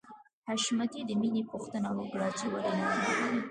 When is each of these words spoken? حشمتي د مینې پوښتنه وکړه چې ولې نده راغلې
حشمتي 0.49 1.01
د 1.05 1.11
مینې 1.21 1.43
پوښتنه 1.51 1.89
وکړه 1.97 2.27
چې 2.37 2.45
ولې 2.51 2.73
نده 2.79 2.95
راغلې 3.05 3.41